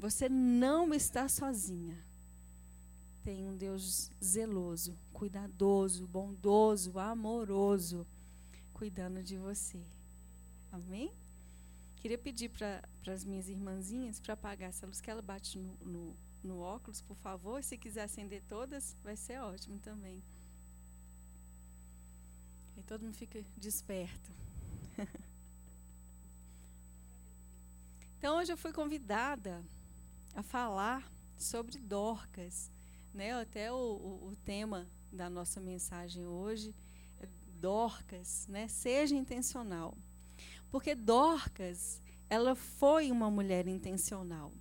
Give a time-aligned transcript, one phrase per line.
[0.00, 2.02] Você não está sozinha.
[3.22, 8.06] Tem um Deus zeloso, cuidadoso, bondoso, amoroso,
[8.72, 9.78] cuidando de você.
[10.72, 11.12] Amém?
[11.96, 12.82] Queria pedir para
[13.12, 17.18] as minhas irmãzinhas para apagar essa luz que ela bate no, no, no óculos, por
[17.18, 17.62] favor.
[17.62, 20.24] Se quiser acender todas, vai ser ótimo também.
[22.74, 24.32] Aí todo mundo fica desperto.
[28.16, 29.62] então, hoje eu fui convidada
[30.34, 32.70] a falar sobre Dorcas.
[33.12, 33.32] Né?
[33.32, 36.74] Até o, o, o tema da nossa mensagem hoje
[37.20, 37.28] é
[37.60, 38.68] Dorcas, né?
[38.68, 39.96] seja intencional.
[40.70, 44.52] Porque Dorcas, ela foi uma mulher intencional.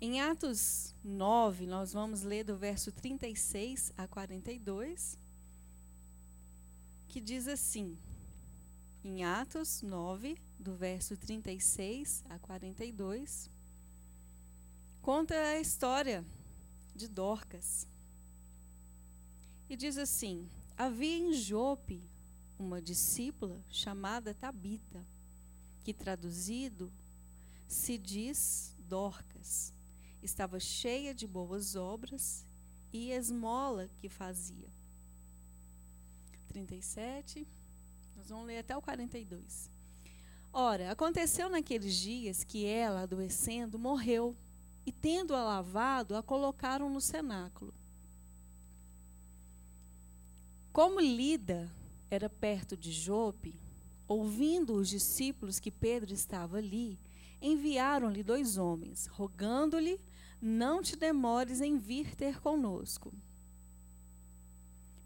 [0.00, 5.16] Em Atos 9, nós vamos ler do verso 36 a 42,
[7.06, 7.96] que diz assim:
[9.04, 13.48] em Atos 9, do verso 36 a 42,
[15.02, 16.24] conta a história
[16.94, 17.88] de Dorcas.
[19.68, 22.08] E diz assim: Havia em Jope
[22.56, 25.04] uma discípula chamada Tabita,
[25.82, 26.92] que traduzido
[27.66, 29.74] se diz Dorcas.
[30.22, 32.46] Estava cheia de boas obras
[32.92, 34.72] e esmola que fazia.
[36.46, 37.48] 37,
[38.14, 39.68] nós vamos ler até o 42.
[40.52, 44.36] Ora, aconteceu naqueles dias que ela, adoecendo, morreu,
[44.84, 47.72] e tendo-a lavado, a colocaram no cenáculo.
[50.72, 51.70] Como Lida
[52.10, 53.60] era perto de Jope,
[54.08, 56.98] ouvindo os discípulos que Pedro estava ali,
[57.40, 60.00] enviaram-lhe dois homens, rogando-lhe:
[60.40, 63.12] Não te demores em vir ter conosco.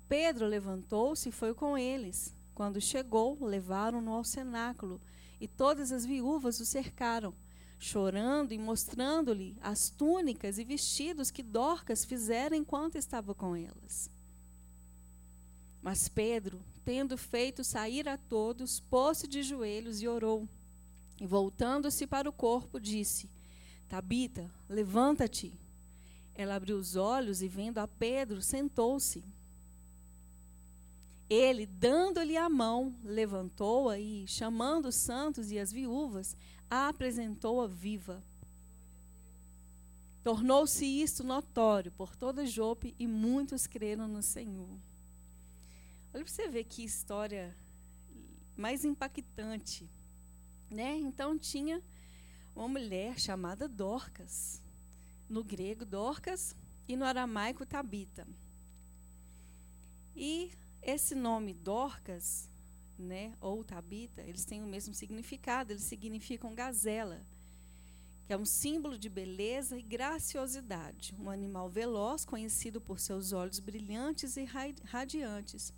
[0.08, 2.34] Pedro levantou-se e foi com eles.
[2.55, 5.00] Quando chegou, levaram-no ao cenáculo,
[5.40, 7.34] e todas as viúvas o cercaram,
[7.78, 14.10] chorando e mostrando-lhe as túnicas e vestidos que Dorcas fizera enquanto estava com elas.
[15.83, 20.48] Mas Pedro, tendo feito sair a todos, pôs-se de joelhos e orou.
[21.20, 23.30] E voltando-se para o corpo, disse:
[23.89, 25.58] Tabita, levanta-te.
[26.34, 29.24] Ela abriu os olhos e, vendo a Pedro, sentou-se.
[31.28, 36.36] Ele, dando-lhe a mão, levantou-a e, chamando os santos e as viúvas,
[36.70, 38.22] a apresentou-a viva.
[40.22, 44.68] Tornou-se isto notório por toda Jope e muitos creram no Senhor.
[46.12, 47.56] Olha para você ver que história
[48.56, 49.88] mais impactante.
[50.68, 50.96] Né?
[50.96, 51.82] Então tinha
[52.54, 54.62] uma mulher chamada Dorcas.
[55.28, 56.56] No grego, Dorcas,
[56.88, 58.27] e no aramaico, Tabita.
[60.14, 60.50] E
[60.80, 62.48] esse nome Dorcas,
[62.98, 67.24] né, ou Tabita, eles têm o mesmo significado, eles significam gazela,
[68.27, 73.61] que é um símbolo de beleza e graciosidade, um animal veloz conhecido por seus olhos
[73.61, 74.45] brilhantes e
[74.84, 75.73] radiantes.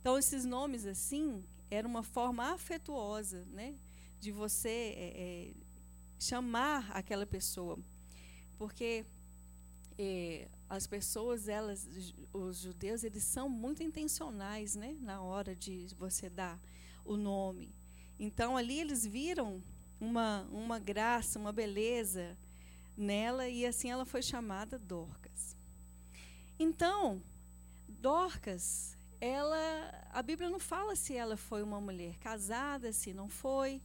[0.00, 3.74] Então, esses nomes assim era uma forma afetuosa, né,
[4.20, 5.52] de você é, é,
[6.18, 7.78] chamar aquela pessoa,
[8.56, 9.04] porque
[9.98, 11.86] é, as pessoas, elas,
[12.32, 16.58] os judeus, eles são muito intencionais, né, na hora de você dar
[17.04, 17.74] o nome.
[18.18, 19.62] Então, ali eles viram
[20.00, 22.38] uma uma graça, uma beleza
[22.96, 25.54] nela e assim ela foi chamada Dorcas.
[26.58, 27.22] Então,
[27.86, 33.82] Dorcas ela, a Bíblia não fala se ela foi uma mulher casada, se não foi,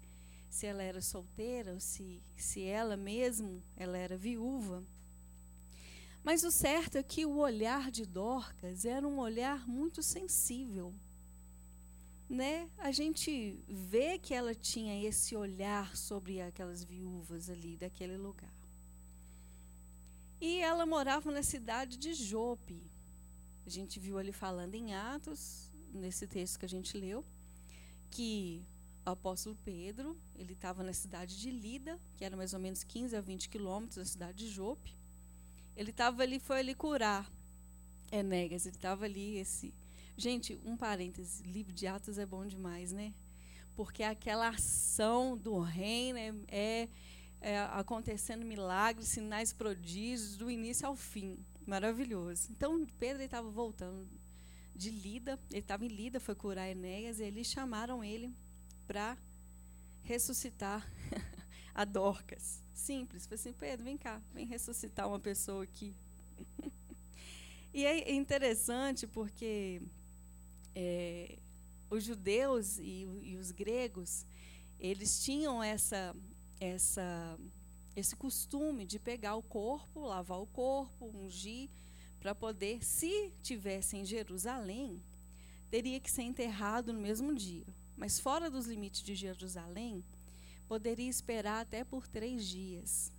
[0.50, 4.86] se ela era solteira, ou se, se ela mesmo ela era viúva.
[6.28, 10.94] Mas o certo é que o olhar de Dorcas era um olhar muito sensível.
[12.30, 12.70] Né?
[12.78, 18.54] A gente vê que ela tinha esse olhar sobre aquelas viúvas ali daquele lugar.
[20.42, 22.84] E ela morava na cidade de Jope.
[23.66, 27.24] A gente viu ali falando em Atos, nesse texto que a gente leu,
[28.12, 28.66] que
[29.06, 33.16] o apóstolo Pedro, ele estava na cidade de Lida, que era mais ou menos 15
[33.16, 34.97] a 20 quilômetros da cidade de Jope.
[35.78, 37.32] Ele estava ali, foi ali curar
[38.12, 39.72] Enéas, ele estava ali, esse...
[40.18, 43.14] Gente, um parêntese, livro de Atos é bom demais, né?
[43.76, 46.90] Porque aquela ação do reino é, é,
[47.40, 51.38] é acontecendo milagres, sinais, prodígios, do início ao fim.
[51.64, 52.48] Maravilhoso.
[52.50, 54.10] Então, Pedro estava voltando
[54.74, 58.34] de Lida, ele estava em Lida, foi curar Enéas, e eles chamaram ele
[58.88, 59.16] para
[60.02, 60.92] ressuscitar
[61.76, 62.67] a Dorcas.
[62.78, 63.26] Simples.
[63.26, 65.96] Foi assim, Pedro, vem cá, vem ressuscitar uma pessoa aqui.
[67.74, 69.82] e é interessante porque
[70.76, 71.40] é,
[71.90, 74.26] os judeus e, e, os gregos,
[74.80, 76.16] eles tinham essa,
[76.60, 77.38] essa
[77.96, 81.70] esse costume de pegar o corpo, lavar o corpo, ungir,
[82.20, 85.02] para poder, se tivesse em Jerusalém,
[85.72, 87.66] teria que ser enterrado no mesmo dia.
[87.96, 90.06] Mas fora dos limites de Jerusalém,
[90.68, 93.12] poderia esperar até por três dias.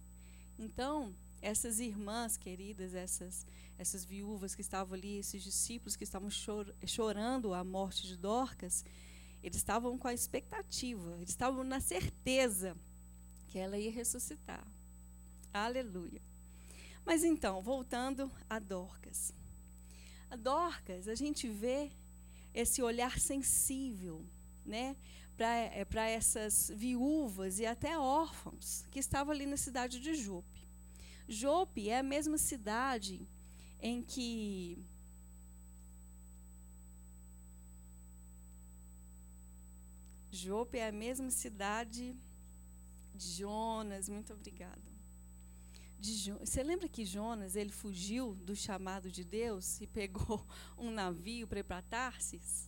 [0.58, 3.46] Então, essas irmãs queridas, essas,
[3.78, 8.84] essas viúvas que estavam ali, esses discípulos que estavam chor chorando a morte de Dorcas,
[9.42, 12.76] eles estavam com a expectativa, eles estavam na certeza
[13.46, 14.66] que ela ia ressuscitar.
[15.52, 16.20] Aleluia.
[17.04, 19.32] Mas então, voltando a Dorcas.
[20.30, 21.90] A Dorcas, a gente vê
[22.52, 24.26] esse olhar sensível,
[24.66, 24.96] né,
[25.38, 30.66] para é, essas viúvas e até órfãos que estavam ali na cidade de Jope.
[31.28, 33.28] Jope é a mesma cidade
[33.80, 34.84] em que
[40.32, 42.16] Jope é a mesma cidade
[43.14, 44.88] de Jonas, muito obrigada.
[46.00, 50.44] De, você lembra que Jonas ele fugiu do chamado de Deus e pegou
[50.76, 52.67] um navio para ir para Tarsis?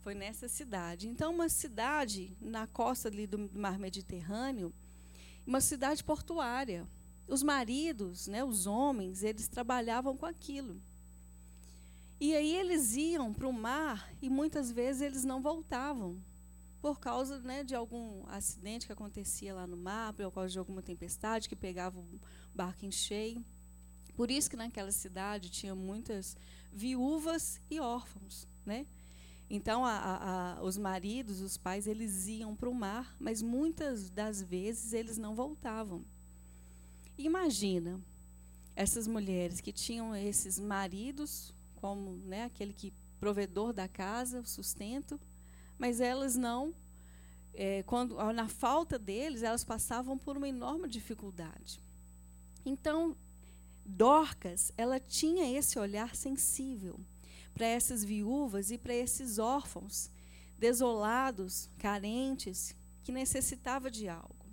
[0.00, 1.08] Foi nessa cidade.
[1.08, 4.72] Então, uma cidade na costa ali do mar Mediterrâneo,
[5.46, 6.88] uma cidade portuária.
[7.28, 10.80] Os maridos, né, os homens, eles trabalhavam com aquilo.
[12.18, 16.22] E aí eles iam para o mar e muitas vezes eles não voltavam
[16.80, 20.82] por causa né, de algum acidente que acontecia lá no mar, por causa de alguma
[20.82, 22.20] tempestade que pegava o
[22.54, 23.44] barco em cheio.
[24.14, 26.36] Por isso que naquela cidade tinha muitas
[26.72, 28.86] viúvas e órfãos, né?
[29.52, 34.40] Então, a, a, os maridos, os pais, eles iam para o mar, mas muitas das
[34.40, 36.04] vezes eles não voltavam.
[37.18, 38.00] Imagina
[38.76, 45.18] essas mulheres que tinham esses maridos como né, aquele que provedor da casa, o sustento,
[45.76, 46.72] mas elas não,
[47.52, 51.80] é, quando na falta deles, elas passavam por uma enorme dificuldade.
[52.64, 53.16] Então,
[53.84, 57.00] Dorcas, ela tinha esse olhar sensível
[57.60, 60.10] para essas viúvas e para esses órfãos
[60.58, 62.74] desolados, carentes,
[63.04, 64.46] que necessitava de algo.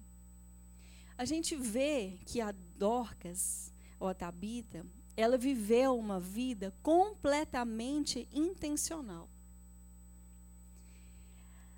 [1.17, 9.29] A gente vê que a Dorcas, ou a Tabita, ela viveu uma vida completamente intencional.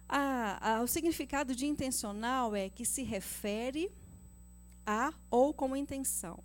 [0.07, 3.91] A, a, o significado de intencional é que se refere
[4.83, 6.43] a ou como intenção.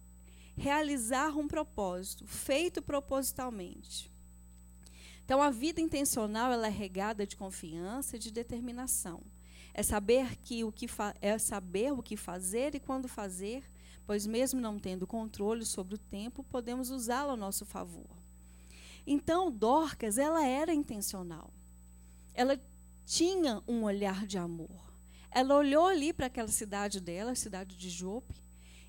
[0.54, 4.12] Realizar um propósito, feito propositalmente.
[5.24, 9.22] Então, a vida intencional ela é regada de confiança de determinação.
[9.72, 10.86] É saber, que o que
[11.20, 13.64] é saber o que fazer e quando fazer,
[14.06, 18.06] pois, mesmo não tendo controle sobre o tempo, podemos usá-lo a nosso favor.
[19.06, 21.50] Então, Dorcas, ela era intencional.
[22.34, 22.60] Ela
[23.06, 24.92] tinha um olhar de amor.
[25.30, 28.34] Ela olhou ali para aquela cidade dela, a cidade de Jope,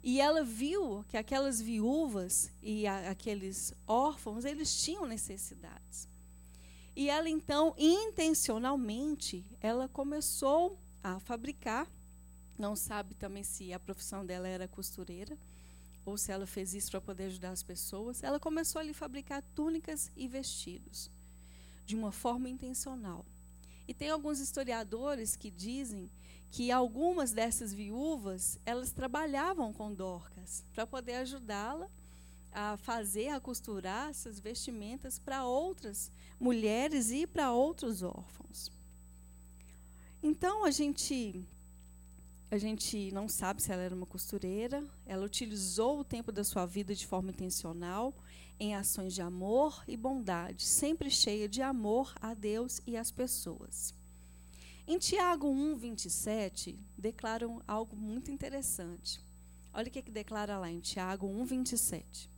[0.04, 6.08] e ela viu que aquelas viúvas e a, aqueles órfãos, eles tinham necessidades.
[6.96, 11.92] E ela então, intencionalmente, ela começou a fabricar,
[12.58, 15.38] não sabe também se a profissão dela era costureira,
[16.06, 20.10] ou se ela fez isso para poder ajudar as pessoas, ela começou a fabricar túnicas
[20.16, 21.12] e vestidos,
[21.86, 23.26] de uma forma intencional.
[23.88, 26.10] E tem alguns historiadores que dizem
[26.50, 31.90] que algumas dessas viúvas, elas trabalhavam com Dorcas para poder ajudá-la
[32.56, 36.10] a fazer, a costurar essas vestimentas para outras
[36.40, 38.72] mulheres e para outros órfãos.
[40.24, 41.46] Então a gente
[42.50, 46.66] a gente não sabe se ela era uma costureira, ela utilizou o tempo da sua
[46.66, 48.14] vida de forma intencional
[48.58, 53.94] em ações de amor e bondade, sempre cheia de amor a Deus e às pessoas.
[54.88, 59.20] Em Tiago 1, 27, declaram algo muito interessante.
[59.74, 62.35] Olha o que, que declara lá em Tiago 1, 27.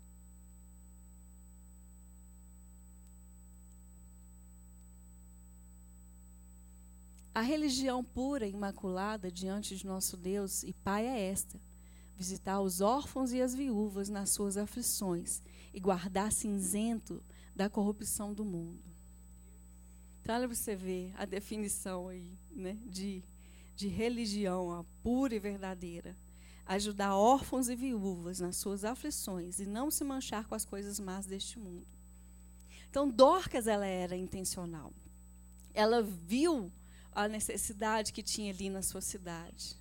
[7.38, 11.62] A religião pura e imaculada diante de nosso Deus e Pai é esta:
[12.16, 17.24] visitar os órfãos e as viúvas nas suas aflições e guardar-se isento
[17.56, 18.84] da corrupção do mundo.
[20.20, 23.24] Então, olha você ver a definição aí, né, de,
[23.76, 26.18] de religião, a pura e verdadeira.
[26.66, 31.28] Ajudar órfãos e viúvas nas suas aflições e não se manchar com as coisas más
[31.28, 31.86] deste mundo.
[32.90, 34.92] Então, Dorcas, ela era intencional.
[35.72, 36.72] Ela viu
[37.18, 39.76] a necessidade que tinha ali na sua cidade.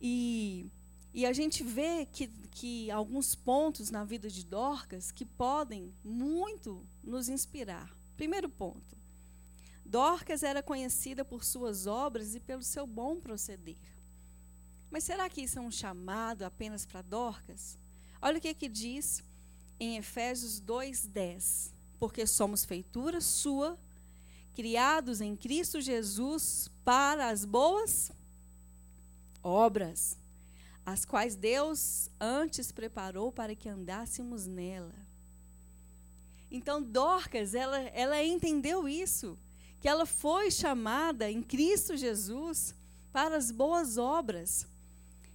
[0.00, 0.66] E,
[1.12, 6.88] e a gente vê que, que alguns pontos na vida de Dorcas que podem muito
[7.04, 7.94] nos inspirar.
[8.16, 8.96] Primeiro ponto.
[9.84, 13.76] Dorcas era conhecida por suas obras e pelo seu bom proceder.
[14.90, 17.78] Mas será que isso é um chamado apenas para Dorcas?
[18.22, 19.22] Olha o que, que diz
[19.78, 21.74] em Efésios 2,10.
[21.98, 23.78] Porque somos feitura sua,
[24.54, 28.10] criados em Cristo Jesus para as boas
[29.42, 30.18] obras,
[30.84, 34.94] as quais Deus antes preparou para que andássemos nela.
[36.50, 39.38] Então, Dorcas, ela, ela entendeu isso,
[39.80, 42.74] que ela foi chamada em Cristo Jesus
[43.10, 44.66] para as boas obras.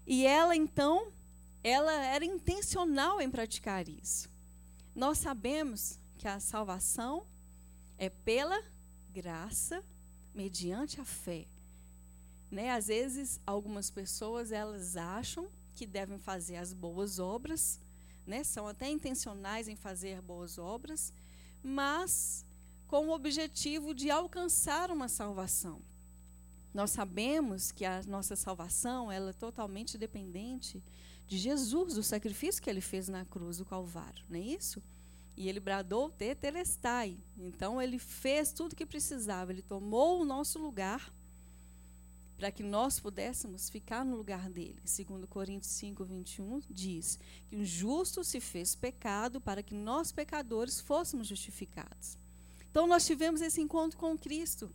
[0.05, 1.11] E ela, então,
[1.63, 4.29] ela era intencional em praticar isso.
[4.95, 7.25] Nós sabemos que a salvação
[7.97, 8.63] é pela
[9.17, 9.83] graça,
[10.31, 11.47] mediante a fé.
[12.51, 12.69] Né?
[12.69, 17.81] Às vezes, algumas pessoas elas acham que devem fazer as boas obras,
[18.27, 18.43] né?
[18.43, 21.11] são até intencionais em fazer boas obras,
[21.63, 22.45] mas
[22.87, 25.81] com o objetivo de alcançar uma salvação.
[26.71, 30.83] Nós sabemos que a nossa salvação ela é totalmente dependente
[31.25, 34.81] de Jesus, do sacrifício que ele fez na cruz do Calvário, não é isso?
[35.37, 37.17] E ele bradou tetelestai.
[37.37, 41.13] Então ele fez tudo o que precisava, ele tomou o nosso lugar
[42.37, 44.79] para que nós pudéssemos ficar no lugar dele.
[44.85, 50.79] Segundo Coríntios 5, 21, diz que o justo se fez pecado para que nós, pecadores,
[50.79, 52.17] fôssemos justificados.
[52.69, 54.69] Então nós tivemos esse encontro com Cristo.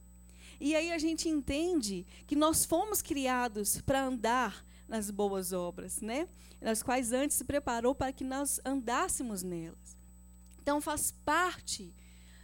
[0.60, 6.28] E aí a gente entende que nós fomos criados para andar nas boas obras, né?
[6.60, 9.91] Nas quais antes se preparou para que nós andássemos nelas.
[10.62, 11.92] Então faz parte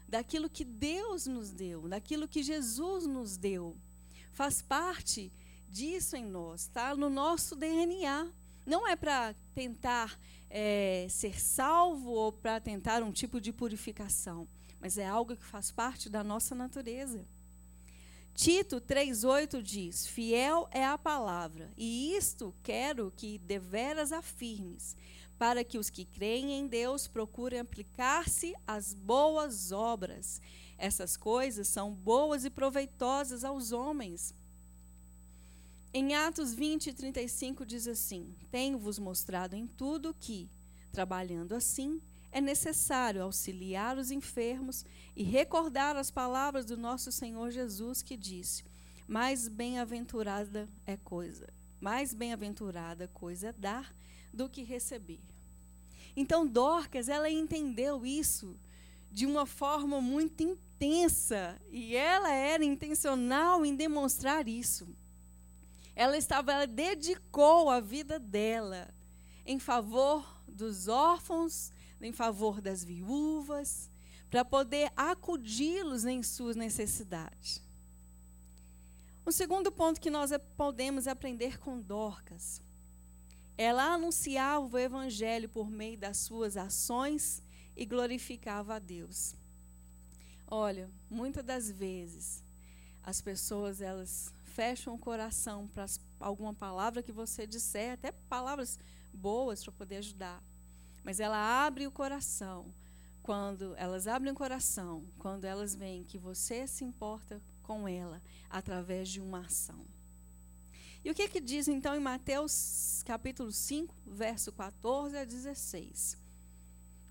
[0.08, 3.76] daquilo que Deus nos deu, daquilo que Jesus nos deu
[4.38, 5.32] faz parte
[5.68, 8.30] disso em nós, está no nosso DNA.
[8.64, 10.16] Não é para tentar
[10.48, 14.46] é, ser salvo ou para tentar um tipo de purificação,
[14.80, 17.26] mas é algo que faz parte da nossa natureza.
[18.32, 24.96] Tito 3,8 diz: Fiel é a palavra, e isto quero que deveras afirmes,
[25.38, 30.42] para que os que creem em Deus procurem aplicar-se às boas obras.
[30.76, 34.34] Essas coisas são boas e proveitosas aos homens.
[35.94, 40.50] Em Atos 20, 35 diz assim: Tenho-vos mostrado em tudo que,
[40.92, 44.84] trabalhando assim, é necessário auxiliar os enfermos
[45.16, 48.64] e recordar as palavras do nosso Senhor Jesus que disse:
[49.06, 51.48] Mais bem-aventurada é coisa,
[51.80, 53.94] mais bem-aventurada coisa é dar
[54.32, 55.20] do que receber.
[56.16, 58.58] Então Dorcas, ela entendeu isso
[59.10, 64.88] de uma forma muito intensa e ela era intencional em demonstrar isso.
[65.94, 68.88] Ela estava, ela dedicou a vida dela
[69.44, 73.90] em favor dos órfãos, em favor das viúvas,
[74.30, 77.62] para poder acudi-los em suas necessidades.
[79.24, 82.62] O segundo ponto que nós podemos aprender com Dorcas,
[83.58, 87.42] ela anunciava o evangelho por meio das suas ações
[87.76, 89.34] e glorificava a Deus.
[90.46, 92.44] Olha, muitas das vezes
[93.02, 95.86] as pessoas elas fecham o coração para
[96.20, 98.78] alguma palavra que você disser, até palavras
[99.12, 100.40] boas para poder ajudar.
[101.02, 102.72] Mas ela abre o coração
[103.22, 109.08] quando elas abrem o coração, quando elas veem que você se importa com ela através
[109.08, 109.84] de uma ação.
[111.08, 116.18] E o que que diz então em Mateus capítulo 5, verso 14 a 16?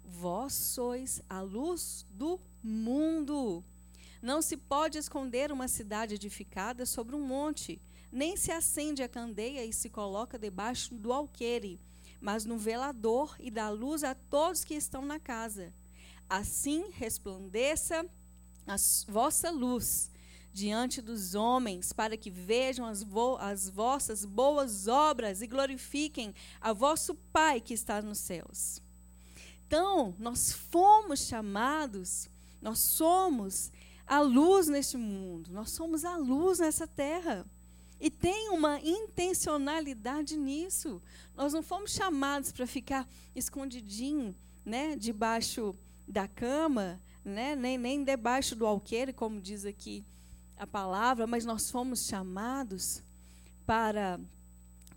[0.05, 3.63] Vós sois a luz do mundo.
[4.21, 9.65] Não se pode esconder uma cidade edificada sobre um monte, nem se acende a candeia
[9.65, 11.81] e se coloca debaixo do alqueire,
[12.21, 15.73] mas no velador e dá luz a todos que estão na casa.
[16.29, 18.07] Assim resplandeça
[18.67, 18.75] a
[19.07, 20.11] vossa luz
[20.53, 23.05] diante dos homens, para que vejam as,
[23.39, 28.81] as vossas boas obras e glorifiquem a vosso Pai que está nos céus.
[29.67, 32.29] Então, nós fomos chamados,
[32.61, 33.71] nós somos
[34.05, 37.45] a luz neste mundo, nós somos a luz nessa terra.
[37.99, 41.01] E tem uma intencionalidade nisso.
[41.35, 45.75] Nós não fomos chamados para ficar escondidinho, né, debaixo
[46.07, 50.05] da cama, né, nem, nem debaixo do alqueire, como diz aqui
[50.57, 53.03] a palavra, mas nós fomos chamados
[53.65, 54.19] para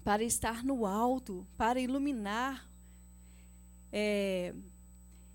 [0.02, 2.70] para estar no alto, para iluminar
[3.92, 4.54] é,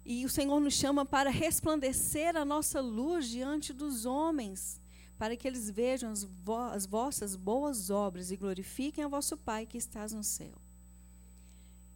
[0.05, 4.79] e o Senhor nos chama para resplandecer a nossa luz diante dos homens,
[5.17, 9.65] para que eles vejam as, vo as vossas boas obras e glorifiquem a vosso Pai
[9.65, 10.55] que estás no céu.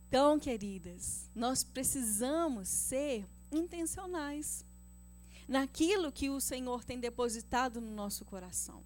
[0.07, 4.65] Então, queridas, nós precisamos ser intencionais
[5.49, 8.83] naquilo que o Senhor tem depositado no nosso coração.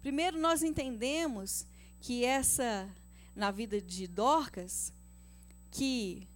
[0.00, 1.66] Primeiro, nós entendemos
[2.00, 2.88] que essa
[3.36, 4.92] na vida de Dorcas
[5.70, 6.26] que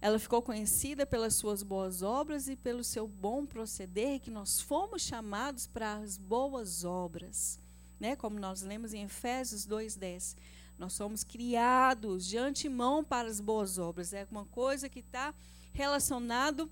[0.00, 5.02] ela ficou conhecida pelas suas boas obras e pelo seu bom proceder, que nós fomos
[5.02, 7.58] chamados para as boas obras,
[8.00, 8.14] né?
[8.16, 10.36] Como nós lemos em Efésios 2:10.
[10.78, 14.12] Nós somos criados de antemão para as boas obras.
[14.12, 15.34] É uma coisa que está
[15.72, 16.70] relacionado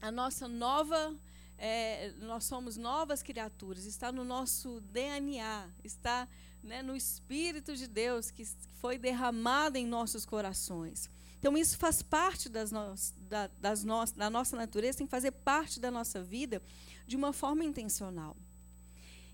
[0.00, 1.14] à nossa nova
[1.58, 6.28] é, nós somos novas criaturas, está no nosso DNA, está
[6.62, 8.44] né, no Espírito de Deus que
[8.80, 11.10] foi derramado em nossos corações.
[11.38, 12.94] Então, isso faz parte das no,
[13.28, 16.62] da, das no, da nossa natureza, tem que fazer parte da nossa vida
[17.06, 18.36] de uma forma intencional.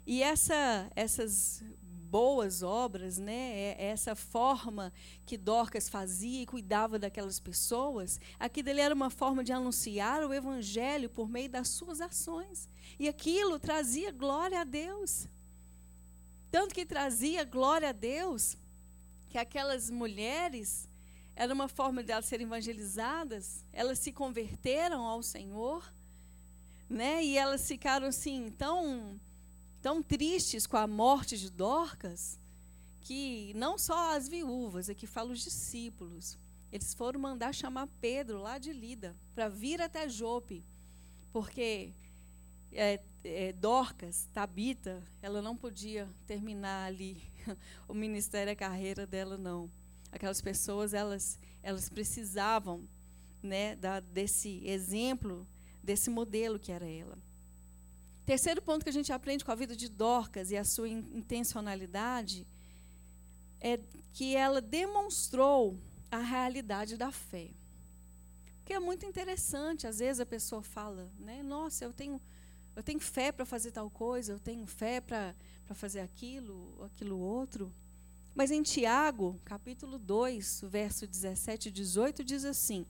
[0.05, 1.63] E essa, essas
[2.11, 4.93] boas obras, né, é, essa forma
[5.25, 10.35] que Dorcas fazia e cuidava daquelas pessoas, aquilo dele era uma forma de anunciar o
[10.35, 12.69] evangelho por meio das suas ações.
[12.99, 15.29] E aquilo trazia glória a Deus.
[16.51, 18.59] Tanto que trazia glória a Deus
[19.29, 20.89] que aquelas mulheres
[21.37, 25.95] era uma forma de elas serem evangelizadas, elas se converteram ao Senhor,
[26.89, 27.25] né?
[27.25, 29.19] E elas ficaram assim tão
[29.81, 32.39] tão tristes com a morte de Dorcas,
[33.01, 36.39] que não só as viúvas, aqui falo os discípulos,
[36.71, 40.65] eles foram mandar chamar Pedro lá de Lida para vir até Jope,
[41.33, 41.93] porque
[42.73, 47.21] é, é, Dorcas, Tabita, ela não podia terminar ali
[47.89, 49.71] o ministério, a carreira dela não.
[50.13, 52.89] Aquelas pessoas, elas, elas precisavam,
[53.43, 55.47] né, da, desse exemplo,
[55.83, 57.19] desse modelo que era ela.
[58.25, 62.47] Terceiro ponto que a gente aprende com a vida de Dorcas e a sua intencionalidade
[63.61, 63.79] é
[64.13, 65.79] que ela demonstrou
[66.11, 67.51] a realidade da fé.
[68.65, 71.43] Que é muito interessante, às vezes a pessoa fala, né?
[71.43, 72.21] Nossa, eu tenho
[72.77, 75.35] eu tenho fé para fazer tal coisa, eu tenho fé para
[75.75, 77.73] fazer aquilo, aquilo outro.
[78.35, 82.87] Mas em Tiago, capítulo 2, verso 17 e 18, diz assim: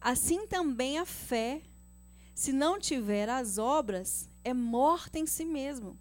[0.00, 1.62] Assim também a fé,
[2.34, 5.98] se não tiver as obras, é morta em si mesmo.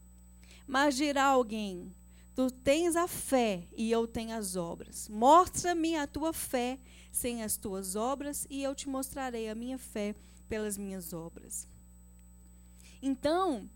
[0.65, 1.93] Mas dirá alguém:
[2.35, 5.09] Tu tens a fé e eu tenho as obras.
[5.09, 6.79] Mostra-me a tua fé
[7.11, 10.15] sem as tuas obras, e eu te mostrarei a minha fé
[10.47, 11.67] pelas minhas obras.
[13.01, 13.69] Então,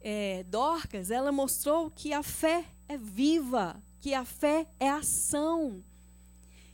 [0.00, 5.84] é, Dorcas, ela mostrou que a fé é viva, que a fé é ação,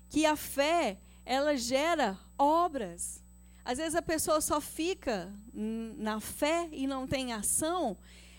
[0.08, 3.23] que a fé ela gera obras.
[3.64, 7.96] Às vezes a pessoa só fica na fé e não tem ação.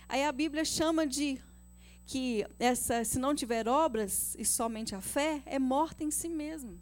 [0.07, 1.41] Aí a Bíblia chama de
[2.05, 6.79] que essa, se não tiver obras e somente a fé, é morta em si mesmo.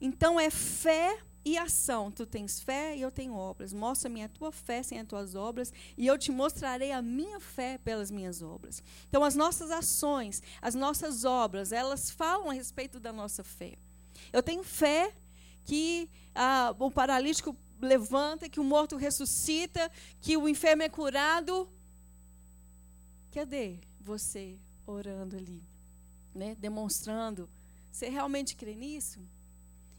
[0.00, 2.10] Então é fé e ação.
[2.10, 3.72] Tu tens fé e eu tenho obras.
[3.72, 7.78] Mostra-me a tua fé sem as tuas obras, e eu te mostrarei a minha fé
[7.78, 8.82] pelas minhas obras.
[9.08, 13.76] Então, as nossas ações, as nossas obras, elas falam a respeito da nossa fé.
[14.32, 15.14] Eu tenho fé
[15.64, 21.68] que ah, o paralítico levanta, que o morto ressuscita, que o enfermo é curado.
[23.32, 25.62] Cadê você orando ali?
[26.34, 26.54] Né?
[26.54, 27.48] Demonstrando.
[27.90, 29.20] Você realmente crê nisso?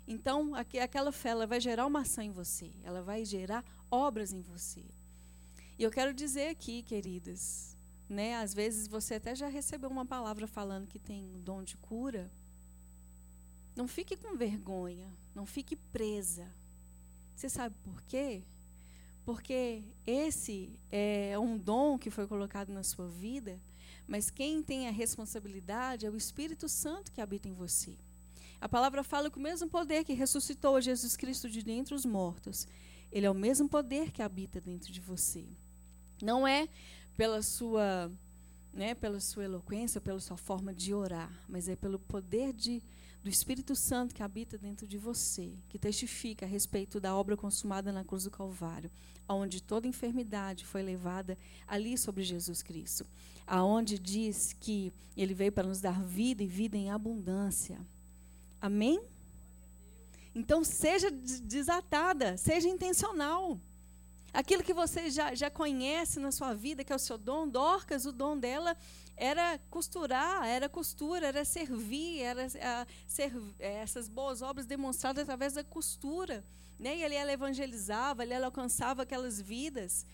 [0.08, 4.42] Então, aquela fé ela vai gerar uma ação em você, ela vai gerar obras em
[4.42, 4.84] você.
[5.78, 7.78] E eu quero dizer aqui, queridas,
[8.10, 11.78] né, às vezes você até já recebeu uma palavra falando que tem um dom de
[11.78, 12.30] cura.
[13.76, 16.48] Não fique com vergonha, não fique presa.
[17.36, 18.44] Você sabe por quê?
[19.26, 23.60] Porque esse é um dom que foi colocado na sua vida,
[24.08, 27.98] mas quem tem a responsabilidade é o Espírito Santo que habita em você.
[28.60, 32.68] A palavra fala que o mesmo poder que ressuscitou Jesus Cristo de dentre os mortos,
[33.12, 35.46] ele é o mesmo poder que habita dentro de você.
[36.22, 36.68] Não é
[37.16, 38.12] pela sua,
[38.74, 42.82] né, pela sua eloquência, pela sua forma de orar, mas é pelo poder de
[43.24, 47.92] do Espírito Santo que habita dentro de você, que testifica a respeito da obra consumada
[47.92, 48.92] na cruz do Calvário,
[49.26, 53.06] aonde toda enfermidade foi levada ali sobre Jesus Cristo,
[53.48, 57.80] aonde diz que ele veio para nos dar vida e vida em abundância.
[58.60, 59.02] Amém?
[60.36, 63.58] Então seja desatada, seja intencional.
[64.34, 68.06] Aquilo que você já, já conhece na sua vida, que é o seu dom, Dorcas,
[68.06, 68.76] o dom dela
[69.16, 75.54] era costurar, era costura, era servir, era a, ser, é, essas boas obras demonstradas através
[75.54, 76.44] da costura.
[76.80, 76.98] Né?
[76.98, 80.06] E ali ela evangelizava, ali ela alcançava aquelas vidas.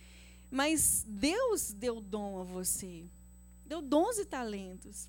[0.52, 3.06] Mas Deus deu dom a você,
[3.66, 5.08] deu dons e talentos.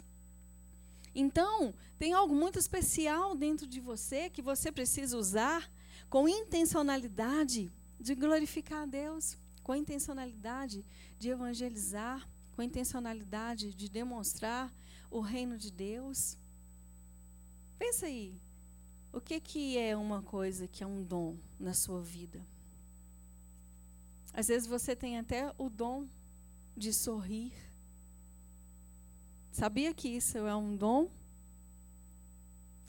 [1.15, 5.71] Então, tem algo muito especial dentro de você que você precisa usar
[6.09, 10.85] com intencionalidade de glorificar a Deus, com intencionalidade
[11.19, 12.29] de evangelizar,
[12.61, 14.71] com intencionalidade de demonstrar
[15.11, 16.37] o reino de Deus?
[17.79, 18.39] Pensa aí.
[19.11, 22.47] O que, que é uma coisa que é um dom na sua vida?
[24.35, 26.07] Às vezes você tem até o dom
[26.77, 27.55] de sorrir.
[29.51, 31.11] Sabia que isso é um dom?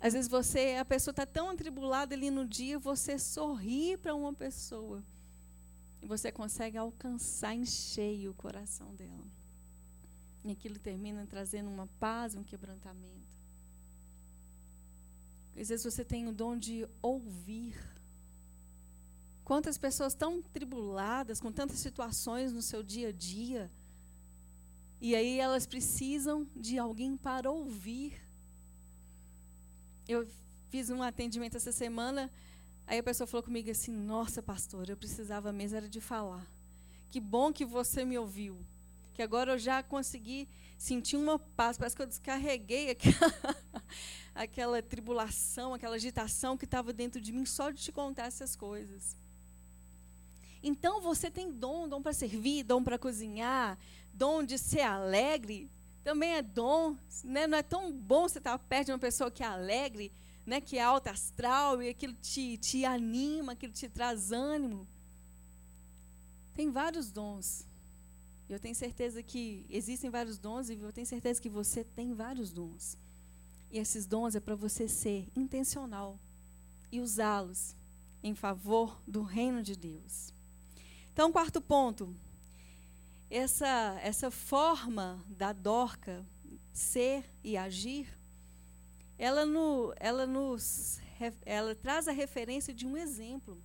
[0.02, 4.34] Às vezes você, a pessoa está tão atribulada ali no dia, você sorri para uma
[4.34, 5.02] pessoa.
[6.02, 9.40] E você consegue alcançar em cheio o coração dela.
[10.43, 13.41] E aquilo termina trazendo uma paz, um quebrantamento.
[15.56, 17.75] Às vezes você tem o dom de ouvir.
[19.43, 23.71] Quantas pessoas tão tribuladas, com tantas situações no seu dia a dia,
[24.99, 28.21] e aí elas precisam de alguém para ouvir.
[30.08, 30.27] Eu
[30.69, 32.32] fiz um atendimento essa semana,
[32.88, 36.47] aí a pessoa falou comigo assim: Nossa, pastor, eu precisava mesmo era de falar.
[37.10, 38.63] Que bom que você me ouviu.
[39.13, 40.47] Que agora eu já consegui
[40.78, 41.78] sentir uma paz.
[41.78, 43.56] Parece que eu descarreguei aquela,
[44.34, 49.15] aquela tribulação, aquela agitação que estava dentro de mim só de te contar essas coisas.
[50.63, 53.78] Então você tem dom, dom para servir, dom para cozinhar,
[54.13, 55.69] dom de ser alegre,
[56.04, 56.95] também é dom.
[57.24, 57.47] Né?
[57.47, 60.12] Não é tão bom você estar perto de uma pessoa que é alegre,
[60.45, 60.62] né?
[60.62, 64.88] que é alta astral, e aquilo te, te anima, aquilo te traz ânimo.
[66.54, 67.65] Tem vários dons.
[68.52, 72.52] Eu tenho certeza que existem vários dons e eu tenho certeza que você tem vários
[72.52, 72.98] dons.
[73.72, 76.20] E esses dons é para você ser intencional
[76.92, 77.78] e usá-los
[78.22, 80.34] em favor do reino de Deus.
[81.14, 82.14] Então, quarto ponto,
[83.30, 86.26] essa, essa forma da Dorca
[86.74, 88.06] ser e agir,
[89.18, 91.00] ela, no, ela nos
[91.46, 93.64] ela traz a referência de um exemplo,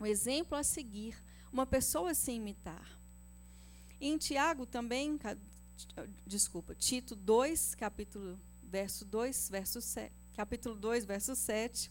[0.00, 1.16] um exemplo a seguir,
[1.52, 2.96] uma pessoa a se imitar.
[4.00, 5.18] Em Tiago também,
[6.26, 11.90] desculpa, Tito 2, capítulo verso 2, verso 7, capítulo 2, verso 7,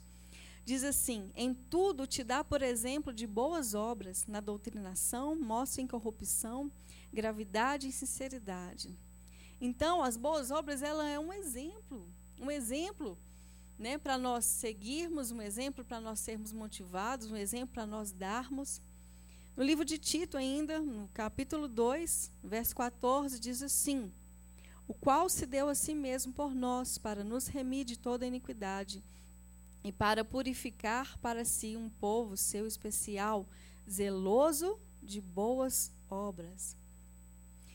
[0.63, 6.72] diz assim: Em tudo te dá por exemplo de boas obras, na doutrinação, mostra incorrupção,
[7.12, 8.96] gravidade e sinceridade.
[9.60, 12.08] Então, as boas obras, ela é um exemplo,
[12.39, 13.18] um exemplo,
[13.80, 18.80] né, para nós seguirmos, um exemplo para nós sermos motivados, um exemplo para nós darmos.
[19.56, 24.12] No livro de Tito ainda, no capítulo 2, verso 14, diz assim:
[24.86, 29.02] o qual se deu a si mesmo por nós para nos remir de toda iniquidade
[29.82, 33.48] e para purificar para si um povo seu especial,
[33.89, 36.76] zeloso de boas obras.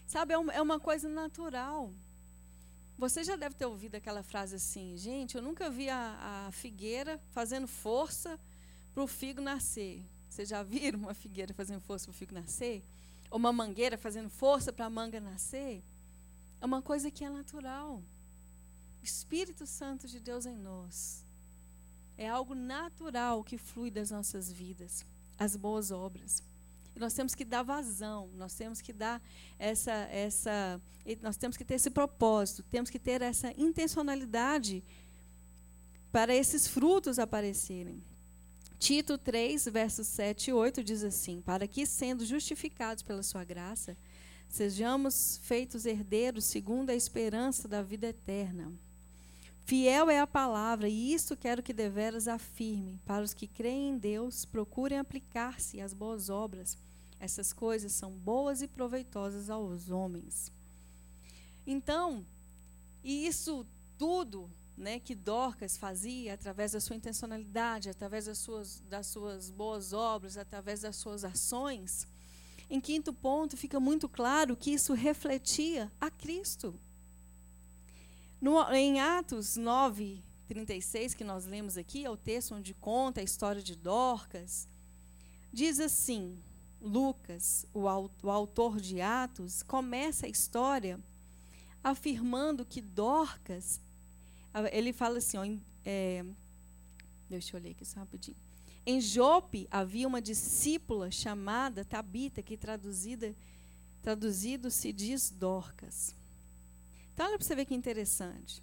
[0.07, 1.95] Sabe, é, é uma coisa natural.
[2.99, 7.19] Você já deve ter ouvido aquela frase assim, gente, eu nunca vi a, a figueira
[7.31, 8.39] fazendo força
[8.93, 10.05] para o figo nascer.
[10.31, 12.83] Vocês já viram uma figueira fazendo força para o figo nascer?
[13.31, 15.83] Ou uma mangueira fazendo força para a manga nascer?
[16.61, 18.03] É uma coisa que é natural.
[19.03, 21.27] O Espírito Santo de Deus em nós.
[22.17, 25.05] É algo natural que flui das nossas vidas,
[25.39, 26.43] as boas obras
[27.01, 29.23] nós temos que dar vazão, nós temos que dar
[29.59, 30.81] essa, essa,
[31.23, 34.85] nós temos que ter esse propósito, temos que ter essa intencionalidade
[36.13, 38.03] para esses frutos aparecerem.
[38.81, 43.97] Tito 3, versos 7 e 8 diz assim: Para que, sendo justificados pela sua graça,
[44.49, 48.73] sejamos feitos herdeiros segundo a esperança da vida eterna.
[49.65, 52.99] Fiel é a palavra, e isto quero que deveras afirme.
[53.07, 56.77] Para os que creem em Deus, procurem aplicar-se às boas obras
[57.21, 60.51] essas coisas são boas e proveitosas aos homens.
[61.67, 62.25] Então,
[63.05, 63.67] e isso
[63.99, 69.93] tudo né, que Dorcas fazia através da sua intencionalidade, através das suas, das suas boas
[69.93, 72.09] obras, através das suas ações,
[72.69, 76.79] em quinto ponto, fica muito claro que isso refletia a Cristo.
[78.41, 83.25] No, em Atos 9, 36, que nós lemos aqui, é o texto onde conta a
[83.25, 84.67] história de Dorcas,
[85.53, 86.43] diz assim:
[86.81, 87.81] Lucas, o,
[88.23, 90.99] o autor de Atos, começa a história
[91.83, 93.81] afirmando que Dorcas,
[94.73, 95.45] ele fala assim, ó,
[95.85, 96.25] é,
[97.29, 98.37] deixa eu ler aqui só rapidinho.
[98.85, 103.37] Em Jope havia uma discípula chamada Tabita, que traduzida,
[104.03, 106.15] traduzido se diz Dorcas.
[107.13, 108.63] Então, olha para você ver que interessante.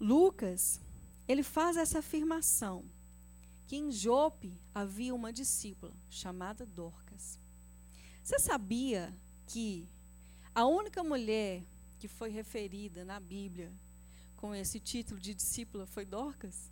[0.00, 0.80] Lucas,
[1.26, 2.84] ele faz essa afirmação
[3.66, 7.38] que em Jope havia uma discípula chamada Dorcas.
[8.22, 9.14] Você sabia
[9.46, 9.86] que
[10.54, 11.62] a única mulher
[11.98, 13.70] que foi referida na Bíblia
[14.38, 16.70] com esse título de discípula foi Dorcas?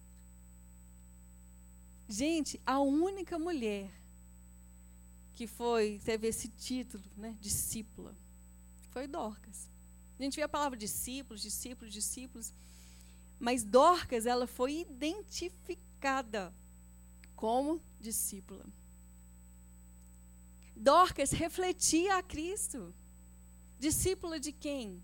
[2.09, 3.91] Gente, a única mulher
[5.35, 8.17] que foi teve esse título, né, discípula,
[8.93, 9.69] foi Dorcas.
[10.19, 12.55] A gente vê a palavra discípulos, discípulos, discípulos.
[13.39, 16.55] Mas Dorcas, ela foi identificada
[17.35, 18.65] como discípula.
[20.75, 22.95] Dorcas refletia a Cristo.
[23.79, 25.03] Discípula de quem?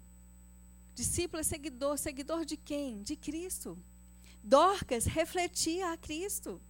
[0.95, 3.03] Discípula seguidor, seguidor de quem?
[3.03, 3.79] De Cristo.
[4.43, 6.61] Dorcas refletia a Cristo.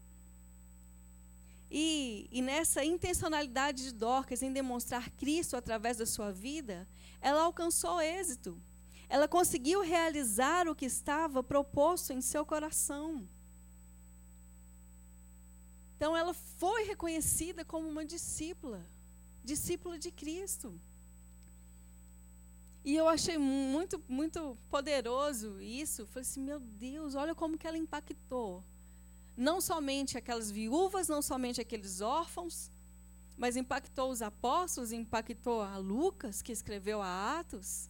[1.70, 6.87] E, e, nessa intencionalidade de Dorcas em demonstrar Cristo através da sua vida,
[7.20, 8.61] ela alcançou êxito.
[9.08, 13.26] Ela conseguiu realizar o que estava proposto em seu coração.
[15.96, 18.87] Então, ela foi reconhecida como uma discípula,
[19.42, 20.78] discípula de Cristo.
[22.85, 26.07] E eu achei muito, muito poderoso isso.
[26.07, 28.64] Falei assim, meu Deus, olha como que ela impactou.
[29.37, 32.71] Não somente aquelas viúvas, não somente aqueles órfãos,
[33.37, 37.88] mas impactou os apóstolos, impactou a Lucas, que escreveu a Atos.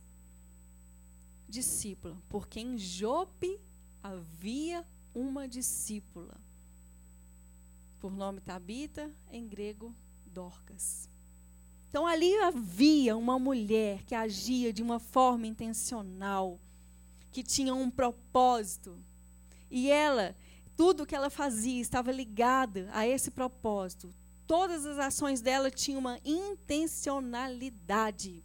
[1.49, 3.61] Discípula, porque em Jope
[4.03, 6.41] havia uma discípula.
[7.99, 9.95] Por nome Tabita, em grego
[10.27, 11.12] Dorcas.
[11.93, 16.59] Então ali havia uma mulher que agia de uma forma intencional,
[17.31, 18.99] que tinha um propósito.
[19.71, 20.35] E ela,
[20.75, 24.09] tudo que ela fazia estava ligada a esse propósito.
[24.47, 28.43] Todas as ações dela tinham uma intencionalidade.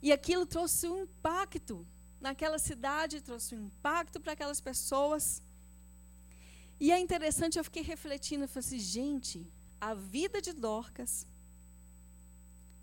[0.00, 1.84] E aquilo trouxe um impacto
[2.20, 5.42] naquela cidade, trouxe um impacto para aquelas pessoas.
[6.78, 11.26] E é interessante, eu fiquei refletindo, eu falei assim, gente, a vida de Dorcas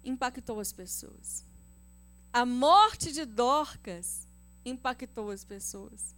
[0.04, 1.46] impactou as pessoas.
[2.32, 4.28] A morte de Dorcas
[4.64, 6.16] impactou as pessoas.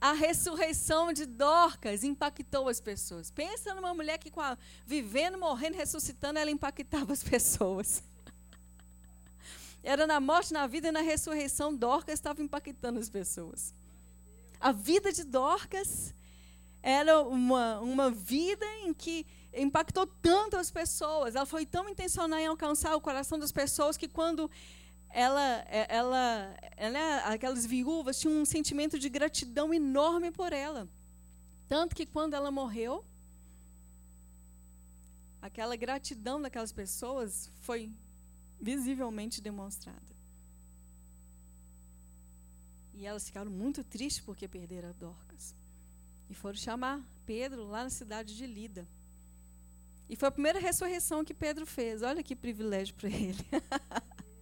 [0.00, 3.30] A ressurreição de Dorcas impactou as pessoas.
[3.30, 4.30] Pensa numa mulher que,
[4.86, 8.02] vivendo, morrendo, ressuscitando, ela impactava as pessoas.
[9.82, 13.74] Era na morte, na vida e na ressurreição, Dorcas estava impactando as pessoas.
[14.60, 16.14] A vida de Dorcas
[16.88, 21.34] era uma, uma vida em que impactou tanto as pessoas.
[21.34, 24.50] Ela foi tão intencional em alcançar o coração das pessoas que quando
[25.10, 30.88] ela, ela, ela, aquelas viúvas tinham um sentimento de gratidão enorme por ela.
[31.68, 33.04] Tanto que quando ela morreu,
[35.42, 37.92] aquela gratidão daquelas pessoas foi
[38.58, 40.16] visivelmente demonstrada.
[42.94, 45.54] E elas ficaram muito tristes porque perderam a Dorcas.
[46.28, 48.86] E foram chamar Pedro lá na cidade de Lida.
[50.08, 52.02] E foi a primeira ressurreição que Pedro fez.
[52.02, 53.46] Olha que privilégio para ele.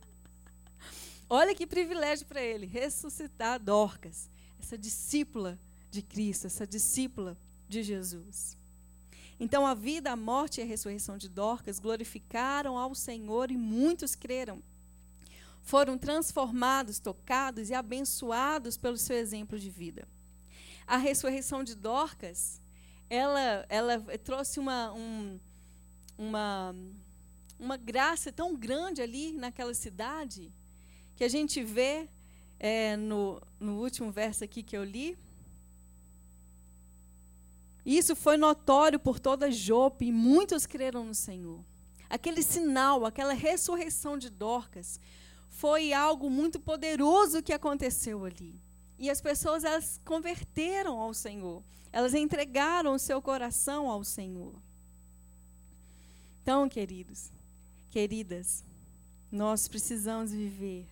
[1.29, 5.59] Olha que privilégio para ele ressuscitar Dorcas, essa discípula
[5.91, 7.37] de Cristo, essa discípula
[7.69, 8.57] de Jesus.
[9.39, 14.15] Então a vida, a morte e a ressurreição de Dorcas glorificaram ao Senhor e muitos
[14.15, 14.63] creram.
[15.63, 20.07] Foram transformados, tocados e abençoados pelo seu exemplo de vida
[20.87, 22.61] a ressurreição de Dorcas,
[23.11, 25.41] ela, ela trouxe uma, um,
[26.17, 26.75] uma,
[27.59, 30.53] uma graça tão grande ali naquela cidade,
[31.17, 32.09] que a gente vê
[32.59, 35.19] é, no, no último verso aqui que eu li.
[37.85, 41.65] Isso foi notório por toda Jope e muitos creram no Senhor.
[42.09, 45.01] Aquele sinal, aquela ressurreição de Dorcas,
[45.49, 48.61] foi algo muito poderoso que aconteceu ali.
[48.99, 51.63] E as pessoas elas converteram ao Senhor.
[51.93, 54.55] Elas entregaram o seu coração ao Senhor.
[56.43, 57.33] Então, queridos,
[57.91, 58.65] queridas,
[59.31, 60.87] nós precisamos viver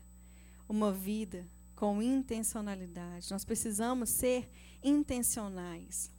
[0.68, 3.30] uma vida com intencionalidade.
[3.30, 4.48] Nós precisamos ser
[4.82, 6.10] intencionais.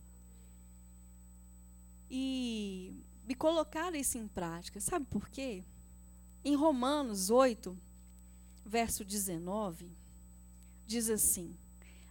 [2.09, 2.93] E,
[3.27, 4.79] e colocar isso em prática.
[4.79, 5.63] Sabe por quê?
[6.43, 7.77] Em Romanos 8,
[8.65, 9.91] verso 19,
[10.85, 11.57] diz assim: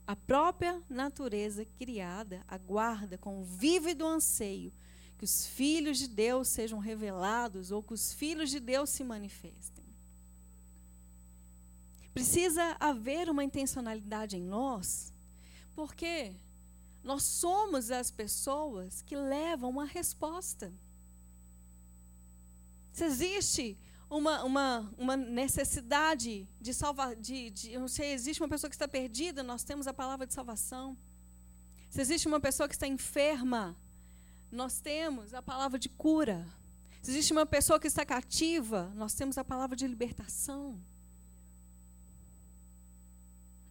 [0.06, 4.72] a própria natureza criada aguarda com vívido anseio
[5.16, 9.84] que os filhos de Deus sejam revelados ou que os filhos de Deus se manifestem.
[12.12, 15.12] Precisa haver uma intencionalidade em nós,
[15.74, 16.36] porque
[17.02, 20.72] nós somos as pessoas que levam uma resposta.
[22.92, 23.78] Se existe
[24.14, 29.42] uma, uma, uma necessidade de salvar, de, de, sei, existe uma pessoa que está perdida,
[29.42, 30.96] nós temos a palavra de salvação.
[31.90, 33.76] Se existe uma pessoa que está enferma,
[34.52, 36.46] nós temos a palavra de cura.
[37.02, 40.80] Se existe uma pessoa que está cativa, nós temos a palavra de libertação.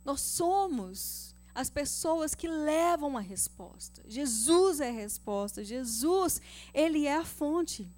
[0.03, 4.03] Nós somos as pessoas que levam a resposta.
[4.08, 5.63] Jesus é a resposta.
[5.63, 6.41] Jesus,
[6.73, 7.89] ele é a fonte.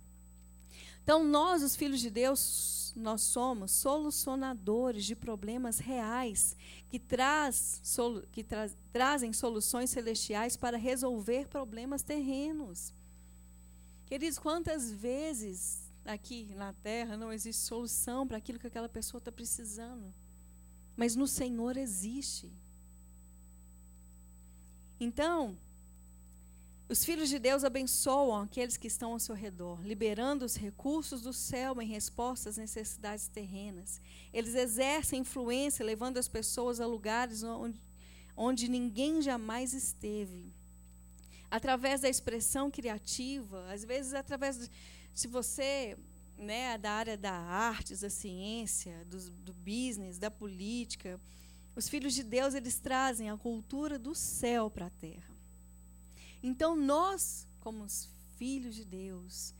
[1.05, 6.57] Então, nós, os filhos de Deus, nós somos solucionadores de problemas reais
[6.89, 7.79] que, traz,
[8.31, 12.91] que tra trazem soluções celestiais para resolver problemas terrenos.
[14.07, 19.31] Queridos, quantas vezes aqui na terra não existe solução para aquilo que aquela pessoa está
[19.31, 20.11] precisando?
[20.97, 22.51] Mas no Senhor existe.
[24.99, 25.55] Então,
[26.87, 31.33] os filhos de Deus abençoam aqueles que estão ao seu redor, liberando os recursos do
[31.33, 33.99] céu em resposta às necessidades terrenas.
[34.31, 37.81] Eles exercem influência, levando as pessoas a lugares onde,
[38.37, 40.53] onde ninguém jamais esteve.
[41.49, 44.71] Através da expressão criativa, às vezes através de,
[45.11, 45.97] se você
[46.37, 51.19] né, da área da artes, da ciência, do, do business, da política,
[51.75, 55.34] os filhos de Deus eles trazem a cultura do céu para a terra.
[56.47, 59.51] Então, nós, como os filhos de Deus,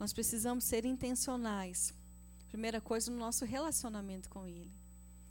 [0.00, 1.92] nós precisamos ser intencionais.
[2.48, 4.72] Primeira coisa, no nosso relacionamento com Ele.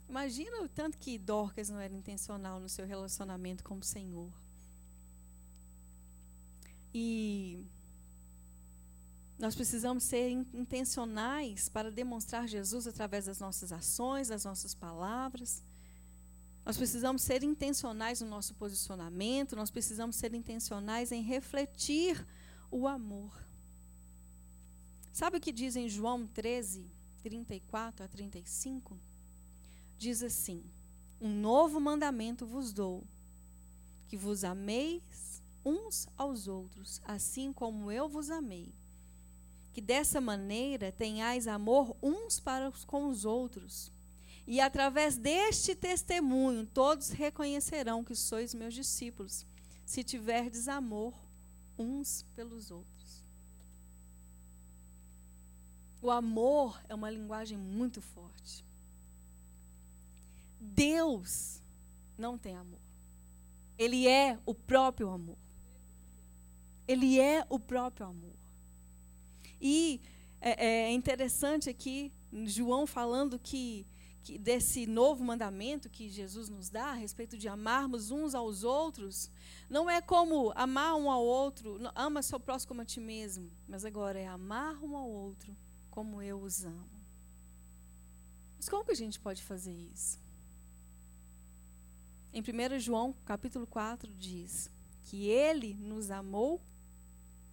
[0.07, 4.31] Imagina o tanto que Dorcas não era intencional no seu relacionamento com o Senhor.
[6.93, 7.65] E
[9.39, 15.63] nós precisamos ser intencionais para demonstrar Jesus através das nossas ações, das nossas palavras.
[16.71, 22.25] Nós precisamos ser intencionais no nosso posicionamento, nós precisamos ser intencionais em refletir
[22.71, 23.29] o amor.
[25.11, 26.89] Sabe o que diz em João 13,
[27.21, 28.97] 34 a 35?
[29.97, 30.63] Diz assim:
[31.19, 33.03] Um novo mandamento vos dou,
[34.07, 38.73] que vos ameis uns aos outros, assim como eu vos amei.
[39.73, 43.91] Que dessa maneira tenhais amor uns para com os outros.
[44.51, 49.45] E através deste testemunho, todos reconhecerão que sois meus discípulos,
[49.85, 51.13] se tiverdes amor
[51.79, 53.23] uns pelos outros.
[56.01, 58.65] O amor é uma linguagem muito forte.
[60.59, 61.63] Deus
[62.17, 62.81] não tem amor.
[63.77, 65.37] Ele é o próprio amor.
[66.85, 68.35] Ele é o próprio amor.
[69.61, 70.01] E
[70.41, 72.11] é, é interessante aqui,
[72.45, 73.87] João falando que
[74.23, 79.29] que, desse novo mandamento que Jesus nos dá a respeito de amarmos uns aos outros,
[79.69, 83.83] não é como amar um ao outro, ama seu próximo como a ti mesmo, mas
[83.83, 85.55] agora é amar um ao outro
[85.89, 87.01] como eu os amo.
[88.57, 90.19] Mas como que a gente pode fazer isso?
[92.33, 94.69] Em 1 João, capítulo 4, diz
[95.03, 96.61] que ele nos amou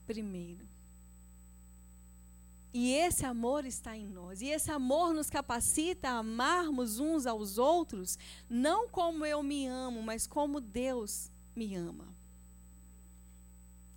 [0.07, 0.69] primeiro.
[2.73, 4.43] E esse amor está em nós.
[4.43, 10.03] E esse amor nos capacita a amarmos uns aos outros, não como eu me amo,
[10.03, 12.15] mas como Deus me ama.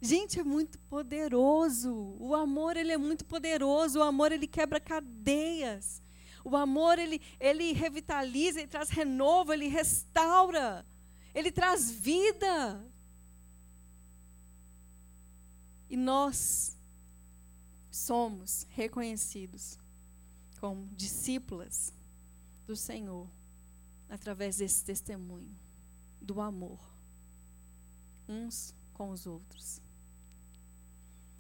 [0.01, 2.15] Gente, é muito poderoso.
[2.19, 3.99] O amor, ele é muito poderoso.
[3.99, 6.01] O amor, ele quebra cadeias.
[6.43, 10.84] O amor, ele, ele revitaliza, ele traz renovo, ele restaura.
[11.36, 12.84] Ele traz vida.
[15.88, 16.75] E nós
[17.91, 19.77] somos reconhecidos
[20.60, 21.93] como discípulas
[22.65, 23.30] do Senhor
[24.10, 25.56] através desse testemunho
[26.21, 26.80] do amor
[28.32, 29.82] uns com os outros.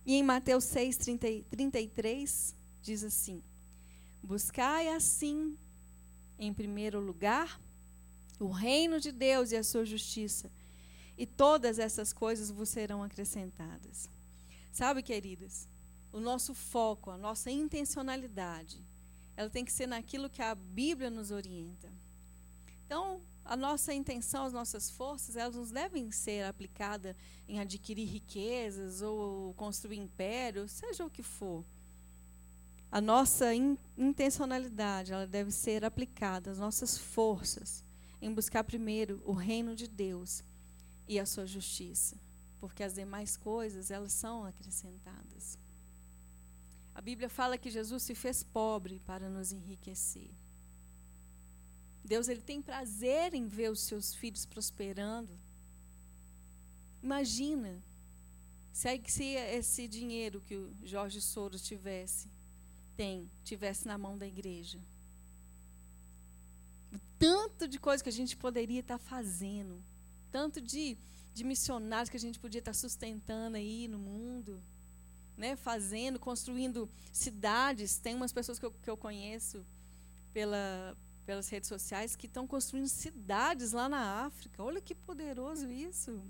[0.05, 3.41] E em Mateus 6, 30, 33, diz assim:
[4.21, 5.57] Buscai assim,
[6.37, 7.61] em primeiro lugar,
[8.39, 10.51] o reino de Deus e a sua justiça,
[11.17, 14.09] e todas essas coisas vos serão acrescentadas.
[14.71, 15.67] Sabe, queridas,
[16.11, 18.85] o nosso foco, a nossa intencionalidade,
[19.35, 21.91] ela tem que ser naquilo que a Bíblia nos orienta.
[22.85, 27.15] Então, a nossa intenção, as nossas forças, elas não devem ser aplicadas
[27.47, 31.65] em adquirir riquezas ou construir impérios, seja o que for.
[32.91, 37.85] A nossa in intencionalidade, ela deve ser aplicada, as nossas forças,
[38.21, 40.43] em buscar primeiro o reino de Deus
[41.07, 42.19] e a sua justiça,
[42.59, 45.57] porque as demais coisas, elas são acrescentadas.
[46.93, 50.29] A Bíblia fala que Jesus se fez pobre para nos enriquecer.
[52.03, 55.39] Deus ele tem prazer em ver os seus filhos prosperando.
[57.01, 57.81] Imagina
[58.71, 62.29] se, se esse dinheiro que o Jorge Soros tivesse,
[62.95, 64.79] tem, tivesse na mão da igreja.
[66.93, 69.81] O tanto de coisa que a gente poderia estar fazendo,
[70.29, 70.97] tanto de,
[71.33, 74.61] de missionários que a gente podia estar sustentando aí no mundo
[75.41, 77.97] né, fazendo, construindo cidades.
[77.97, 79.65] Tem umas pessoas que eu, que eu conheço
[80.31, 84.63] pela, pelas redes sociais que estão construindo cidades lá na África.
[84.63, 86.21] Olha que poderoso isso.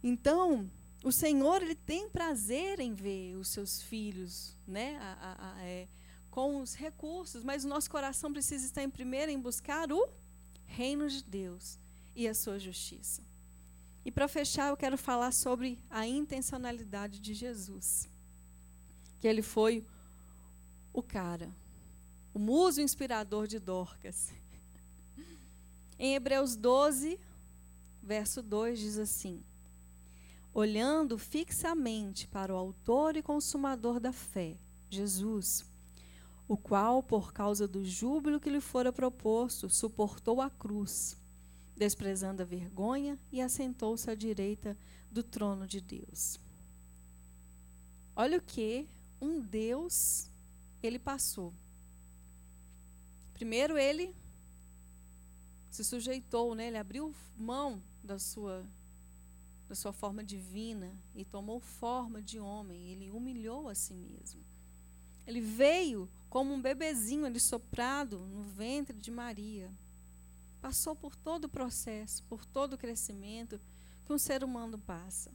[0.00, 0.70] Então,
[1.02, 5.88] o Senhor ele tem prazer em ver os seus filhos, né, a, a, a, é,
[6.30, 10.08] com os recursos, mas o nosso coração precisa estar em primeiro em buscar o
[10.64, 11.76] reino de Deus
[12.14, 13.31] e a sua justiça.
[14.04, 18.08] E para fechar, eu quero falar sobre a intencionalidade de Jesus.
[19.20, 19.84] Que ele foi
[20.92, 21.54] o cara,
[22.34, 24.32] o muso inspirador de Dorcas.
[25.98, 27.18] Em Hebreus 12,
[28.02, 29.42] verso 2 diz assim:
[30.52, 34.58] Olhando fixamente para o autor e consumador da fé,
[34.90, 35.64] Jesus,
[36.48, 41.16] o qual, por causa do júbilo que lhe fora proposto, suportou a cruz,
[41.76, 44.76] desprezando a vergonha, e assentou-se à direita
[45.10, 46.40] do trono de Deus.
[48.14, 48.88] Olha o que
[49.20, 50.30] um Deus
[50.82, 51.52] ele passou.
[53.32, 54.14] Primeiro ele
[55.70, 56.68] se sujeitou, né?
[56.68, 58.64] Ele abriu mão da sua
[59.68, 62.90] da sua forma divina e tomou forma de homem.
[62.90, 64.44] Ele humilhou a si mesmo.
[65.26, 69.72] Ele veio como um bebezinho ali soprado no ventre de Maria.
[70.62, 73.60] Passou por todo o processo, por todo o crescimento
[74.06, 75.30] que um ser humano passa.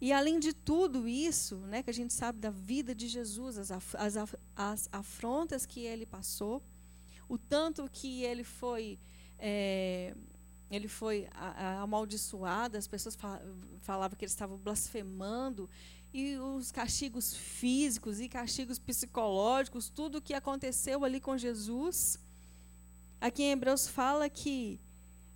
[0.00, 3.70] E além de tudo isso, né, que a gente sabe da vida de Jesus, as,
[3.94, 6.60] as, as afrontas que ele passou,
[7.28, 8.98] o tanto que ele foi
[9.38, 10.14] é,
[10.70, 11.28] ele foi
[11.80, 13.16] amaldiçoado, as pessoas
[13.80, 15.70] falavam que ele estava blasfemando,
[16.12, 22.18] e os castigos físicos e castigos psicológicos, tudo o que aconteceu ali com Jesus.
[23.20, 24.80] Aqui em Hebreus fala que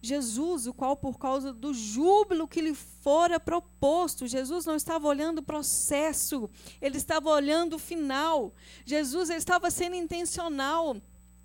[0.01, 5.39] Jesus, o qual por causa do júbilo que lhe fora proposto, Jesus não estava olhando
[5.39, 8.53] o processo, ele estava olhando o final.
[8.85, 10.97] Jesus estava sendo intencional.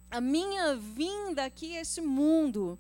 [0.09, 2.79] A minha vinda aqui a este mundo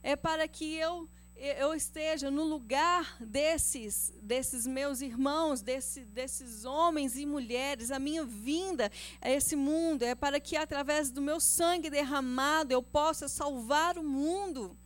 [0.00, 1.08] é para que eu
[1.38, 7.90] eu esteja no lugar desses, desses meus irmãos, desse, desses homens e mulheres.
[7.90, 12.82] A minha vinda a esse mundo é para que, através do meu sangue derramado, eu
[12.82, 14.76] possa salvar o mundo.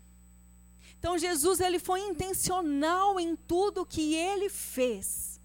[0.99, 5.41] Então, Jesus ele foi intencional em tudo que ele fez,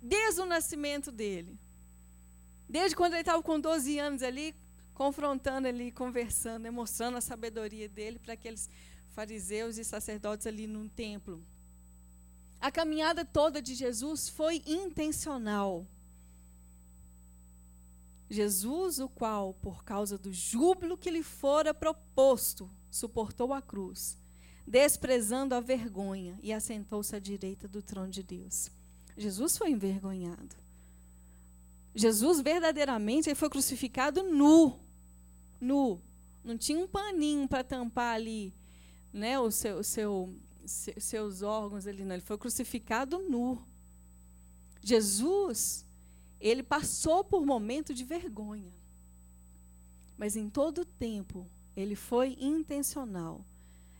[0.00, 1.58] desde o nascimento dele.
[2.68, 4.54] Desde quando ele estava com 12 anos ali,
[4.94, 8.68] confrontando ali, conversando, mostrando a sabedoria dele para aqueles
[9.10, 11.44] fariseus e sacerdotes ali no templo.
[12.60, 15.86] A caminhada toda de Jesus foi intencional.
[18.28, 24.16] Jesus, o qual, por causa do júbilo que lhe fora proposto, suportou a cruz,
[24.66, 28.70] desprezando a vergonha, e assentou-se à direita do trono de Deus.
[29.16, 30.54] Jesus foi envergonhado.
[31.94, 34.78] Jesus verdadeiramente foi crucificado nu.
[35.60, 36.00] Nu.
[36.44, 38.54] Não tinha um paninho para tampar ali
[39.12, 40.34] né, o seu, o seu,
[40.64, 42.14] seus órgãos ali, não.
[42.14, 43.64] Ele foi crucificado nu.
[44.82, 45.84] Jesus,
[46.40, 48.72] ele passou por momento de vergonha.
[50.16, 51.46] Mas em todo tempo,
[51.76, 53.44] ele foi intencional.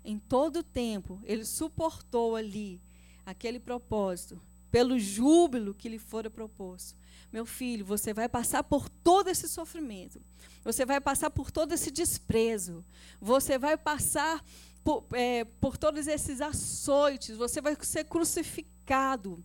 [0.04, 2.80] Em todo tempo, ele suportou ali
[3.24, 4.40] aquele propósito,
[4.70, 6.98] pelo júbilo que lhe fora proposto.
[7.32, 10.20] Meu filho, você vai passar por todo esse sofrimento.
[10.64, 12.84] Você vai passar por todo esse desprezo.
[13.20, 14.44] Você vai passar
[14.84, 19.42] por, é, por todos esses açoites, você vai ser crucificado.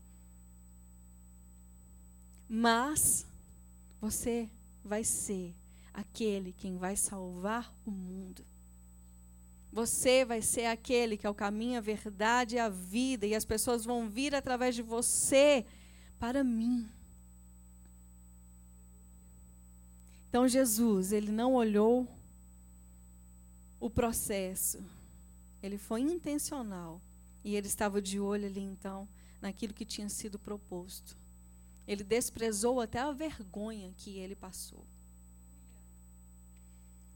[2.48, 3.26] Mas
[4.00, 4.50] você
[4.84, 5.56] vai ser
[5.94, 8.46] aquele quem vai salvar o mundo.
[9.72, 13.44] Você vai ser aquele que é o caminho, a verdade e a vida, e as
[13.44, 15.66] pessoas vão vir através de você
[16.18, 16.88] para mim.
[20.30, 22.08] Então Jesus, ele não olhou
[23.80, 24.84] o processo,
[25.66, 27.02] ele foi intencional.
[27.44, 29.08] E ele estava de olho ali, então,
[29.42, 31.18] naquilo que tinha sido proposto.
[31.88, 34.86] Ele desprezou até a vergonha que ele passou.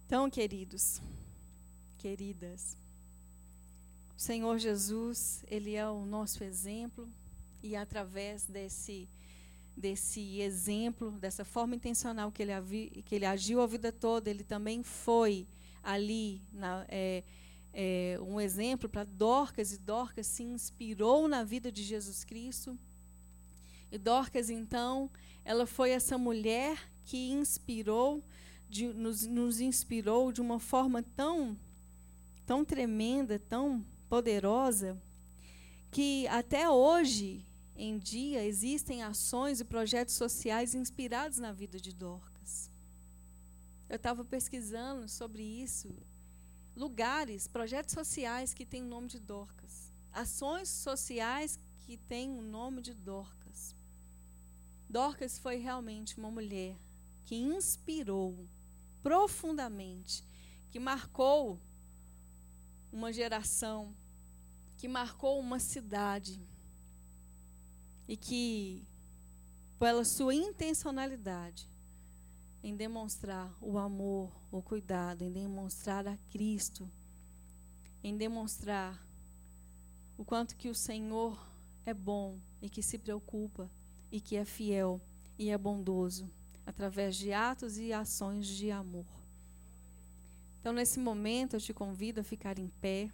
[0.05, 0.99] Então, queridos,
[1.97, 2.75] queridas,
[4.17, 7.07] o Senhor Jesus, Ele é o nosso exemplo,
[7.61, 9.07] e através desse,
[9.77, 14.81] desse exemplo, dessa forma intencional que ele, que ele agiu a vida toda, ele também
[14.81, 15.47] foi
[15.83, 17.23] ali na, é,
[17.73, 22.77] é, um exemplo para Dorcas, e Dorcas se inspirou na vida de Jesus Cristo.
[23.91, 25.09] E Dorcas, então,
[25.43, 28.23] ela foi essa mulher que inspirou,
[28.67, 31.57] de, nos, nos inspirou de uma forma tão,
[32.45, 35.01] tão tremenda, tão poderosa,
[35.91, 37.45] que até hoje
[37.75, 42.69] em dia existem ações e projetos sociais inspirados na vida de Dorcas.
[43.87, 45.95] Eu estava pesquisando sobre isso
[46.79, 49.91] lugares, projetos sociais que têm o nome de Dorcas.
[50.13, 53.75] Ações sociais que tem o nome de Dorcas.
[54.89, 56.77] Dorcas foi realmente uma mulher
[57.25, 58.47] que inspirou
[59.03, 60.23] profundamente,
[60.71, 61.59] que marcou
[62.91, 63.93] uma geração,
[64.77, 66.41] que marcou uma cidade
[68.07, 68.87] e que,
[69.77, 71.69] pela sua intencionalidade
[72.63, 76.89] em demonstrar o amor, o cuidado, em demonstrar a Cristo,
[78.03, 79.01] em demonstrar
[80.17, 81.39] o quanto que o Senhor
[81.85, 83.69] é bom e que se preocupa
[84.11, 85.01] e que é fiel
[85.37, 86.29] e é bondoso
[86.65, 89.07] através de atos e ações de amor.
[90.59, 93.09] Então, nesse momento, eu te convido a ficar em pé.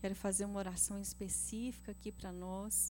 [0.00, 2.93] Quero fazer uma oração específica aqui para nós.